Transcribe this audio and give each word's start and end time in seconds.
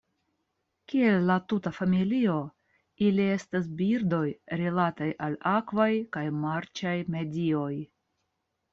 Kiel 0.93 1.27
la 1.31 1.35
tuta 1.53 1.71
familio, 1.79 2.37
ili 3.09 3.29
estas 3.35 3.69
birdoj 3.83 4.25
rilataj 4.65 5.13
al 5.29 5.39
akvaj 5.55 5.91
kaj 6.19 6.29
marĉaj 6.43 6.99
medioj. 7.19 7.73